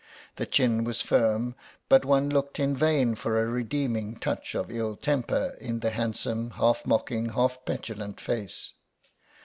The 0.37 0.47
chin 0.47 0.83
was 0.83 1.01
firm, 1.03 1.53
but 1.87 2.03
one 2.05 2.27
looked 2.27 2.59
in 2.59 2.75
vain 2.75 3.13
for 3.13 3.39
a 3.39 3.45
redeeming 3.45 4.15
touch 4.15 4.55
of 4.55 4.71
ill 4.71 4.95
temper 4.95 5.55
in 5.61 5.81
the 5.81 5.91
handsome, 5.91 6.49
half 6.57 6.87
mocking, 6.87 7.29
half 7.33 7.63
petulant 7.65 8.19
face. 8.19 8.73